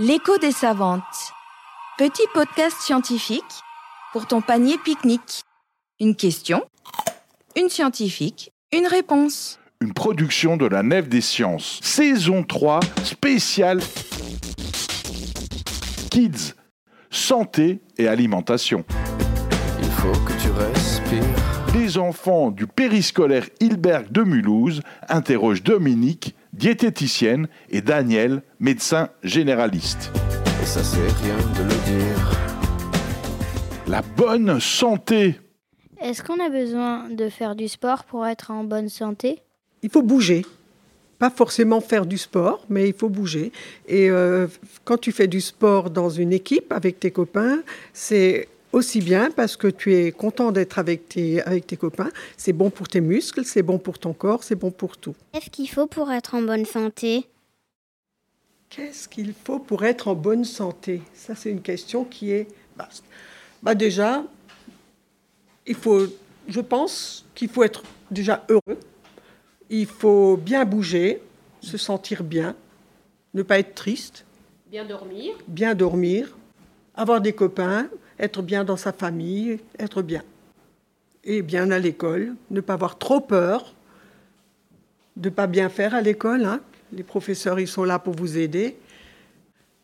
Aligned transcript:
L'écho 0.00 0.38
des 0.38 0.52
savantes. 0.52 1.02
Petit 1.98 2.22
podcast 2.32 2.76
scientifique 2.78 3.42
pour 4.12 4.28
ton 4.28 4.40
panier 4.40 4.78
pique-nique. 4.84 5.42
Une 5.98 6.14
question, 6.14 6.62
une 7.56 7.68
scientifique, 7.68 8.52
une 8.72 8.86
réponse. 8.86 9.58
Une 9.80 9.92
production 9.92 10.56
de 10.56 10.66
la 10.66 10.84
Nef 10.84 11.08
des 11.08 11.20
Sciences. 11.20 11.80
Saison 11.82 12.44
3, 12.44 12.78
spéciale 13.02 13.80
Kids, 16.12 16.54
santé 17.10 17.80
et 17.96 18.06
alimentation. 18.06 18.84
Il 19.82 19.90
faut 19.90 20.12
que 20.20 20.32
tu 20.40 20.50
respires. 20.50 21.74
Les 21.74 21.98
enfants 21.98 22.52
du 22.52 22.68
périscolaire 22.68 23.48
Hilberg 23.58 24.12
de 24.12 24.22
Mulhouse 24.22 24.80
interrogent 25.08 25.64
Dominique, 25.64 26.36
diététicienne, 26.58 27.48
et 27.70 27.80
Daniel, 27.80 28.42
médecin 28.60 29.08
généraliste. 29.22 30.10
Et 30.60 30.66
ça 30.66 30.82
c'est 30.82 30.98
rien 30.98 31.36
de 31.56 31.62
le 31.62 31.76
dire. 31.86 32.38
La 33.86 34.02
bonne 34.02 34.60
santé. 34.60 35.40
Est-ce 36.00 36.22
qu'on 36.22 36.38
a 36.44 36.50
besoin 36.50 37.08
de 37.08 37.28
faire 37.28 37.56
du 37.56 37.68
sport 37.68 38.04
pour 38.04 38.26
être 38.26 38.50
en 38.50 38.64
bonne 38.64 38.88
santé? 38.88 39.40
Il 39.82 39.90
faut 39.90 40.02
bouger. 40.02 40.44
Pas 41.18 41.30
forcément 41.30 41.80
faire 41.80 42.06
du 42.06 42.18
sport, 42.18 42.64
mais 42.68 42.88
il 42.88 42.94
faut 42.94 43.08
bouger. 43.08 43.50
Et 43.88 44.08
euh, 44.10 44.46
quand 44.84 44.98
tu 44.98 45.10
fais 45.10 45.26
du 45.26 45.40
sport 45.40 45.90
dans 45.90 46.10
une 46.10 46.32
équipe 46.32 46.72
avec 46.72 47.00
tes 47.00 47.10
copains, 47.10 47.60
c'est 47.92 48.48
aussi 48.72 49.00
bien 49.00 49.30
parce 49.30 49.56
que 49.56 49.68
tu 49.68 49.94
es 49.94 50.12
content 50.12 50.52
d'être 50.52 50.78
avec 50.78 51.08
tes, 51.08 51.42
avec 51.42 51.66
tes 51.66 51.76
copains. 51.76 52.10
C'est 52.36 52.52
bon 52.52 52.70
pour 52.70 52.88
tes 52.88 53.00
muscles, 53.00 53.44
c'est 53.44 53.62
bon 53.62 53.78
pour 53.78 53.98
ton 53.98 54.12
corps, 54.12 54.42
c'est 54.44 54.54
bon 54.56 54.70
pour 54.70 54.96
tout. 54.96 55.14
Qu'est-ce 55.32 55.50
qu'il 55.50 55.68
faut 55.68 55.86
pour 55.86 56.10
être 56.12 56.34
en 56.34 56.42
bonne 56.42 56.64
santé? 56.66 57.26
Qu'est-ce 58.70 59.08
qu'il 59.08 59.32
faut 59.32 59.58
pour 59.58 59.84
être 59.84 60.08
en 60.08 60.14
bonne 60.14 60.44
santé? 60.44 61.00
Ça, 61.14 61.34
c'est 61.34 61.50
une 61.50 61.62
question 61.62 62.04
qui 62.04 62.32
est 62.32 62.46
vaste. 62.76 63.04
Bah 63.62 63.74
déjà, 63.74 64.24
il 65.66 65.74
faut, 65.74 66.06
je 66.46 66.60
pense 66.60 67.24
qu'il 67.34 67.48
faut 67.48 67.62
être 67.64 67.82
déjà 68.10 68.44
heureux. 68.50 68.78
Il 69.70 69.86
faut 69.86 70.36
bien 70.36 70.64
bouger, 70.64 71.20
se 71.60 71.76
sentir 71.78 72.22
bien, 72.22 72.54
ne 73.34 73.42
pas 73.42 73.58
être 73.58 73.74
triste, 73.74 74.24
Bien 74.70 74.84
dormir. 74.84 75.34
bien 75.46 75.74
dormir, 75.74 76.36
avoir 76.94 77.20
des 77.22 77.32
copains, 77.32 77.88
être 78.18 78.42
bien 78.42 78.64
dans 78.64 78.76
sa 78.76 78.92
famille, 78.92 79.58
être 79.78 80.02
bien. 80.02 80.22
Et 81.24 81.42
bien 81.42 81.70
à 81.70 81.78
l'école, 81.78 82.34
ne 82.50 82.60
pas 82.60 82.74
avoir 82.74 82.98
trop 82.98 83.20
peur 83.20 83.74
de 85.16 85.28
pas 85.28 85.46
bien 85.46 85.68
faire 85.68 85.94
à 85.94 86.00
l'école. 86.00 86.44
hein. 86.44 86.60
Les 86.92 87.02
professeurs, 87.02 87.60
ils 87.60 87.68
sont 87.68 87.84
là 87.84 87.98
pour 87.98 88.14
vous 88.14 88.38
aider. 88.38 88.76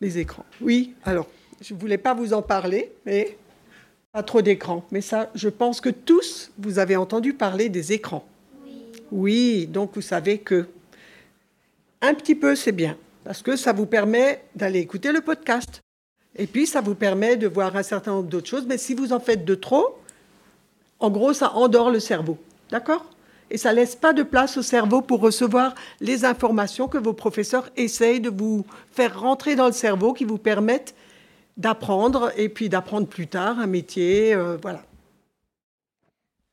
Les 0.00 0.18
écrans. 0.18 0.44
Oui, 0.60 0.94
alors, 1.04 1.28
je 1.60 1.74
ne 1.74 1.78
voulais 1.78 1.98
pas 1.98 2.14
vous 2.14 2.32
en 2.32 2.42
parler, 2.42 2.92
mais 3.06 3.38
pas 4.12 4.22
trop 4.22 4.42
d'écrans. 4.42 4.84
Mais 4.90 5.00
ça, 5.00 5.30
je 5.34 5.48
pense 5.48 5.80
que 5.80 5.88
tous, 5.88 6.50
vous 6.58 6.78
avez 6.78 6.96
entendu 6.96 7.34
parler 7.34 7.68
des 7.68 7.92
écrans. 7.92 8.26
Oui, 9.10 9.66
donc 9.66 9.94
vous 9.94 10.02
savez 10.02 10.38
que 10.38 10.68
un 12.00 12.14
petit 12.14 12.34
peu, 12.34 12.56
c'est 12.56 12.72
bien, 12.72 12.96
parce 13.24 13.42
que 13.42 13.54
ça 13.56 13.72
vous 13.72 13.86
permet 13.86 14.42
d'aller 14.56 14.80
écouter 14.80 15.12
le 15.12 15.20
podcast. 15.20 15.81
Et 16.36 16.46
puis, 16.46 16.66
ça 16.66 16.80
vous 16.80 16.94
permet 16.94 17.36
de 17.36 17.46
voir 17.46 17.76
un 17.76 17.82
certain 17.82 18.12
nombre 18.12 18.28
d'autres 18.28 18.48
choses. 18.48 18.66
Mais 18.66 18.78
si 18.78 18.94
vous 18.94 19.12
en 19.12 19.20
faites 19.20 19.44
de 19.44 19.54
trop, 19.54 19.98
en 20.98 21.10
gros, 21.10 21.32
ça 21.32 21.52
endort 21.54 21.90
le 21.90 22.00
cerveau. 22.00 22.38
D'accord? 22.70 23.04
Et 23.50 23.58
ça 23.58 23.72
laisse 23.74 23.96
pas 23.96 24.14
de 24.14 24.22
place 24.22 24.56
au 24.56 24.62
cerveau 24.62 25.02
pour 25.02 25.20
recevoir 25.20 25.74
les 26.00 26.24
informations 26.24 26.88
que 26.88 26.96
vos 26.96 27.12
professeurs 27.12 27.68
essayent 27.76 28.20
de 28.20 28.30
vous 28.30 28.64
faire 28.92 29.20
rentrer 29.20 29.56
dans 29.56 29.66
le 29.66 29.72
cerveau, 29.72 30.14
qui 30.14 30.24
vous 30.24 30.38
permettent 30.38 30.94
d'apprendre 31.58 32.32
et 32.36 32.48
puis 32.48 32.70
d'apprendre 32.70 33.06
plus 33.06 33.26
tard 33.26 33.58
un 33.58 33.66
métier. 33.66 34.34
euh, 34.34 34.56
voilà. 34.62 34.82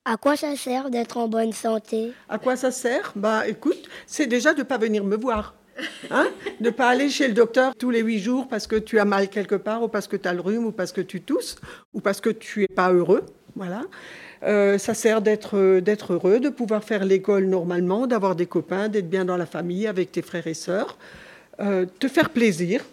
À 0.03 0.17
quoi 0.17 0.35
ça 0.35 0.55
sert 0.55 0.89
d'être 0.89 1.17
en 1.17 1.27
bonne 1.27 1.53
santé? 1.53 2.11
À 2.27 2.37
quoi 2.37 2.55
ça 2.55 2.71
sert? 2.71 3.13
Bah 3.15 3.47
écoute, 3.47 3.87
c'est 4.07 4.27
déjà 4.27 4.53
de 4.53 4.59
ne 4.59 4.63
pas 4.63 4.77
venir 4.77 5.03
me 5.03 5.15
voir. 5.15 5.53
Hein? 6.11 6.27
Ne 6.59 6.69
pas 6.69 6.89
aller 6.89 7.09
chez 7.09 7.27
le 7.27 7.33
docteur 7.33 7.75
tous 7.75 7.89
les 7.89 8.01
huit 8.01 8.19
jours 8.19 8.47
parce 8.47 8.67
que 8.67 8.75
tu 8.75 8.99
as 8.99 9.05
mal 9.05 9.29
quelque 9.29 9.55
part 9.55 9.83
ou 9.83 9.87
parce 9.87 10.07
que 10.07 10.15
tu 10.15 10.27
as 10.27 10.33
le 10.33 10.41
rhume 10.41 10.65
ou 10.65 10.71
parce 10.71 10.91
que 10.91 11.01
tu 11.01 11.21
tousses 11.21 11.57
ou 11.93 12.01
parce 12.01 12.21
que 12.21 12.29
tu 12.29 12.61
n'es 12.61 12.67
pas 12.67 12.91
heureux. 12.91 13.25
Voilà. 13.55 13.81
Euh, 14.43 14.77
ça 14.77 14.93
sert 14.93 15.21
d'être 15.21 15.57
euh, 15.57 15.81
d'être 15.81 16.13
heureux, 16.13 16.39
de 16.39 16.49
pouvoir 16.49 16.83
faire 16.83 17.03
l'école 17.03 17.45
normalement, 17.45 18.07
d'avoir 18.07 18.35
des 18.35 18.45
copains, 18.45 18.87
d'être 18.87 19.09
bien 19.09 19.25
dans 19.25 19.35
la 19.35 19.45
famille 19.45 19.85
avec 19.85 20.11
tes 20.13 20.21
frères 20.21 20.47
et 20.47 20.53
sœurs, 20.53 20.97
euh, 21.59 21.85
te 21.99 22.07
faire 22.07 22.29
plaisir 22.29 22.85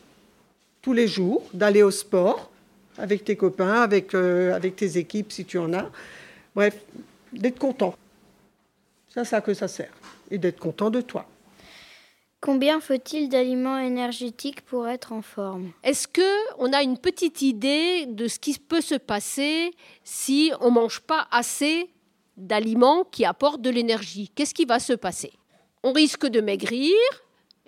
tous 0.82 0.92
les 0.92 1.06
jours, 1.06 1.42
d'aller 1.52 1.82
au 1.82 1.90
sport 1.90 2.50
avec 2.98 3.24
tes 3.24 3.36
copains, 3.36 3.82
avec, 3.82 4.14
avec 4.14 4.74
tes 4.74 4.96
équipes 4.96 5.30
si 5.30 5.44
tu 5.44 5.58
en 5.58 5.72
as. 5.74 5.90
Bref, 6.54 6.76
d'être 7.32 7.58
content. 7.58 7.94
C'est 9.08 9.20
à 9.20 9.24
ça 9.24 9.40
que 9.40 9.52
ça 9.52 9.68
sert. 9.68 9.92
Et 10.30 10.38
d'être 10.38 10.58
content 10.58 10.88
de 10.88 11.02
toi. 11.02 11.26
Combien 12.40 12.80
faut-il 12.80 13.28
d'aliments 13.28 13.78
énergétiques 13.78 14.60
pour 14.60 14.86
être 14.88 15.12
en 15.12 15.22
forme? 15.22 15.72
Est-ce 15.82 16.06
que 16.06 16.58
on 16.58 16.72
a 16.72 16.82
une 16.82 16.98
petite 16.98 17.42
idée 17.42 18.06
de 18.06 18.28
ce 18.28 18.38
qui 18.38 18.58
peut 18.58 18.82
se 18.82 18.94
passer 18.94 19.72
si 20.04 20.52
on 20.60 20.70
mange 20.70 21.00
pas 21.00 21.26
assez 21.30 21.90
d'aliments 22.36 23.04
qui 23.04 23.24
apportent 23.24 23.62
de 23.62 23.70
l'énergie? 23.70 24.28
Qu'est-ce 24.34 24.54
qui 24.54 24.66
va 24.66 24.78
se 24.78 24.92
passer? 24.92 25.32
On 25.82 25.92
risque 25.92 26.26
de 26.26 26.40
maigrir, 26.40 26.94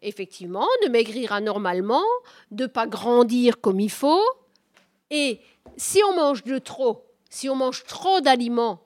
effectivement, 0.03 0.67
de 0.85 0.89
maigrir 0.91 1.33
anormalement, 1.33 2.05
de 2.51 2.67
pas 2.67 2.87
grandir 2.87 3.61
comme 3.61 3.81
il 3.81 3.91
faut. 3.91 4.25
Et 5.11 5.41
si 5.77 6.03
on 6.05 6.15
mange 6.15 6.45
de 6.45 6.59
trop, 6.59 7.07
si 7.31 7.49
on 7.49 7.57
mange 7.57 7.85
trop 7.85 8.21
d'aliments 8.21 8.81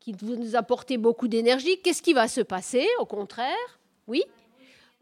qui 0.00 0.12
vont 0.12 0.36
nous 0.36 0.56
apporter 0.56 0.98
beaucoup 0.98 1.28
d'énergie, 1.28 1.80
qu'est-ce 1.82 2.02
qui 2.02 2.12
va 2.12 2.26
se 2.26 2.40
passer? 2.40 2.86
Au 2.98 3.06
contraire, 3.06 3.78
oui 4.08 4.24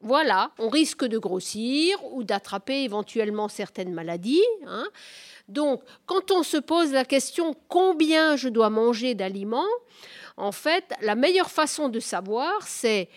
voilà, 0.03 0.51
on 0.59 0.69
risque 0.69 1.05
de 1.05 1.17
grossir 1.19 1.99
ou 2.13 2.25
d'attraper 2.25 2.83
éventuellement 2.83 3.49
certaines 3.49 3.93
maladies. 3.93 4.43
hein. 4.67 4.85
Donc, 5.49 5.83
quand 6.07 6.31
on 6.31 6.43
se 6.43 6.57
pose 6.57 6.93
la 6.93 7.05
question 7.05 7.55
combien 7.69 8.37
je 8.37 8.49
dois 8.49 8.71
manger 8.71 9.15
d'aliments, 9.15 9.65
en 10.37 10.53
fait, 10.53 10.85
la 11.01 11.15
meilleure 11.15 11.51
façon 11.51 11.89
de 11.89 12.01
savoir, 12.01 12.67
c'est 12.67 13.09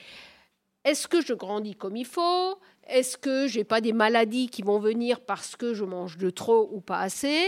est-ce 0.84 1.08
que 1.08 1.22
je 1.22 1.34
grandis 1.34 1.76
comme 1.76 1.96
il 1.96 2.06
faut 2.06 2.58
Est-ce 2.88 3.18
que 3.18 3.48
j'ai 3.48 3.64
pas 3.64 3.82
des 3.82 3.94
maladies 3.94 4.50
qui 4.50 4.62
vont 4.62 4.80
venir 4.80 5.22
parce 5.22 5.56
que 5.56 5.74
je 5.74 5.84
mange 5.86 6.18
de 6.18 6.30
trop 6.30 6.70
ou 6.72 6.82
pas 6.82 7.00
assez 7.00 7.46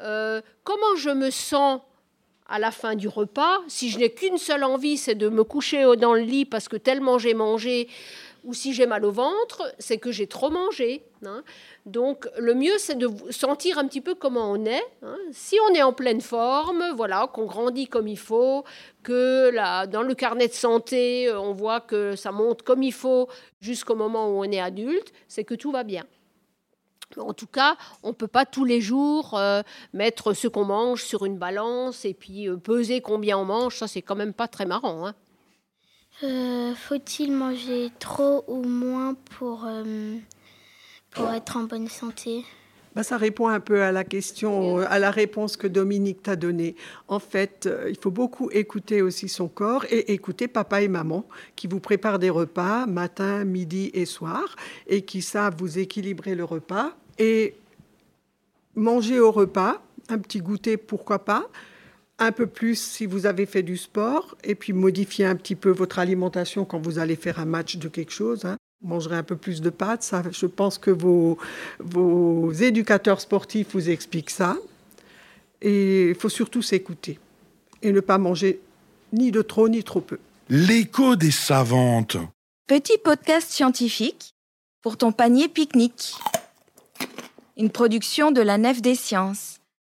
Euh, 0.00 0.40
Comment 0.64 0.96
je 0.96 1.10
me 1.10 1.30
sens 1.30 1.80
à 2.46 2.58
la 2.58 2.70
fin 2.70 2.94
du 2.94 3.08
repas 3.08 3.58
Si 3.68 3.90
je 3.90 3.98
n'ai 3.98 4.12
qu'une 4.12 4.38
seule 4.38 4.64
envie, 4.64 4.96
c'est 4.96 5.14
de 5.14 5.28
me 5.28 5.44
coucher 5.44 5.84
dans 5.96 6.14
le 6.14 6.20
lit 6.22 6.44
parce 6.44 6.68
que 6.68 6.76
tellement 6.76 7.18
j'ai 7.18 7.34
mangé, 7.34 7.88
ou 8.48 8.54
si 8.54 8.72
j'ai 8.72 8.86
mal 8.86 9.04
au 9.04 9.12
ventre, 9.12 9.62
c'est 9.78 9.98
que 9.98 10.10
j'ai 10.10 10.26
trop 10.26 10.48
mangé. 10.48 11.04
hein. 11.26 11.44
Donc 11.84 12.26
le 12.38 12.54
mieux, 12.54 12.78
c'est 12.78 12.96
de 12.96 13.08
sentir 13.30 13.76
un 13.78 13.86
petit 13.86 14.00
peu 14.00 14.14
comment 14.14 14.50
on 14.50 14.64
est. 14.64 14.82
hein. 15.02 15.18
Si 15.32 15.56
on 15.68 15.74
est 15.74 15.82
en 15.82 15.92
pleine 15.92 16.22
forme, 16.22 16.82
voilà, 16.96 17.28
qu'on 17.32 17.44
grandit 17.44 17.88
comme 17.88 18.08
il 18.08 18.18
faut, 18.18 18.64
que 19.02 19.50
là, 19.50 19.86
dans 19.86 20.02
le 20.02 20.14
carnet 20.14 20.48
de 20.48 20.54
santé, 20.54 21.28
euh, 21.28 21.38
on 21.38 21.52
voit 21.52 21.80
que 21.82 22.16
ça 22.16 22.32
monte 22.32 22.62
comme 22.62 22.82
il 22.82 22.92
faut 22.94 23.28
jusqu'au 23.60 23.94
moment 23.94 24.28
où 24.30 24.40
on 24.40 24.50
est 24.50 24.60
adulte, 24.60 25.12
c'est 25.28 25.44
que 25.44 25.54
tout 25.54 25.70
va 25.70 25.84
bien. 25.84 26.06
En 27.18 27.34
tout 27.34 27.46
cas, 27.46 27.76
on 28.02 28.08
ne 28.08 28.12
peut 28.14 28.28
pas 28.28 28.46
tous 28.46 28.64
les 28.64 28.80
jours 28.80 29.36
euh, 29.38 29.62
mettre 29.92 30.32
ce 30.32 30.48
qu'on 30.48 30.64
mange 30.64 31.04
sur 31.04 31.26
une 31.26 31.36
balance 31.36 32.06
et 32.06 32.14
puis 32.14 32.48
euh, 32.48 32.56
peser 32.56 33.02
combien 33.02 33.36
on 33.38 33.44
mange. 33.44 33.76
Ça, 33.76 33.88
c'est 33.88 34.02
quand 34.02 34.16
même 34.16 34.32
pas 34.32 34.48
très 34.48 34.64
marrant. 34.64 35.06
hein. 35.06 35.14
Euh, 36.24 36.74
Faut-il 36.74 37.32
manger 37.32 37.90
trop 38.00 38.44
ou 38.48 38.62
moins 38.64 39.14
pour, 39.38 39.64
euh, 39.66 40.16
pour 41.10 41.30
être 41.30 41.56
en 41.56 41.64
bonne 41.64 41.88
santé? 41.88 42.44
Bah, 42.96 43.04
ça 43.04 43.16
répond 43.16 43.46
un 43.46 43.60
peu 43.60 43.82
à 43.82 43.92
la 43.92 44.02
question, 44.02 44.80
euh, 44.80 44.84
à 44.88 44.98
la 44.98 45.12
réponse 45.12 45.56
que 45.56 45.68
Dominique 45.68 46.24
t'a 46.24 46.34
donnée. 46.34 46.74
En 47.06 47.20
fait, 47.20 47.68
il 47.88 47.96
faut 47.96 48.10
beaucoup 48.10 48.50
écouter 48.50 49.00
aussi 49.00 49.28
son 49.28 49.46
corps 49.46 49.84
et 49.90 50.12
écouter 50.12 50.48
papa 50.48 50.82
et 50.82 50.88
maman 50.88 51.24
qui 51.54 51.68
vous 51.68 51.78
préparent 51.78 52.18
des 52.18 52.30
repas 52.30 52.86
matin, 52.86 53.44
midi 53.44 53.90
et 53.94 54.04
soir 54.04 54.56
et 54.88 55.02
qui 55.02 55.22
savent 55.22 55.54
vous 55.58 55.78
équilibrer 55.78 56.34
le 56.34 56.44
repas 56.44 56.96
et 57.18 57.54
manger 58.74 59.20
au 59.20 59.30
repas, 59.30 59.82
un 60.08 60.18
petit 60.18 60.40
goûter 60.40 60.76
pourquoi 60.76 61.24
pas, 61.24 61.48
un 62.18 62.32
peu 62.32 62.46
plus 62.46 62.80
si 62.80 63.06
vous 63.06 63.26
avez 63.26 63.46
fait 63.46 63.62
du 63.62 63.76
sport 63.76 64.36
et 64.44 64.54
puis 64.54 64.72
modifier 64.72 65.24
un 65.24 65.36
petit 65.36 65.54
peu 65.54 65.70
votre 65.70 65.98
alimentation 65.98 66.64
quand 66.64 66.80
vous 66.80 66.98
allez 66.98 67.16
faire 67.16 67.38
un 67.38 67.44
match 67.44 67.76
de 67.76 67.88
quelque 67.88 68.12
chose. 68.12 68.44
hein. 68.44 68.56
Vous 68.80 68.88
mangerez 68.88 69.16
un 69.16 69.22
peu 69.22 69.36
plus 69.36 69.60
de 69.60 69.70
pâtes. 69.70 70.02
Ça, 70.02 70.22
je 70.30 70.46
pense 70.46 70.78
que 70.78 70.90
vos, 70.90 71.38
vos 71.80 72.52
éducateurs 72.52 73.20
sportifs 73.20 73.68
vous 73.72 73.90
expliquent 73.90 74.30
ça. 74.30 74.56
Et 75.62 76.08
il 76.10 76.14
faut 76.14 76.28
surtout 76.28 76.62
s'écouter 76.62 77.18
et 77.82 77.90
ne 77.92 78.00
pas 78.00 78.18
manger 78.18 78.60
ni 79.12 79.30
de 79.32 79.42
trop 79.42 79.68
ni 79.68 79.82
trop 79.82 80.00
peu. 80.00 80.18
L'écho 80.48 81.16
des 81.16 81.30
savantes. 81.32 82.16
Petit 82.66 82.98
podcast 83.02 83.50
scientifique 83.50 84.34
pour 84.82 84.96
ton 84.96 85.10
panier 85.12 85.48
pique-nique. 85.48 86.14
une 87.56 87.70
production 87.70 88.30
de 88.30 88.40
la 88.40 88.56
Nef 88.58 88.80
des 88.80 88.94
Sciences. 88.94 89.57